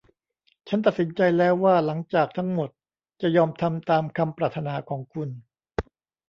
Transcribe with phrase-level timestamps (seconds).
[0.67, 2.69] ฉันตัดสินใจแล้วว่าหลังจากทั้งหมด
[3.21, 5.29] จะยอมทำตามคำปรารถนาของคุณ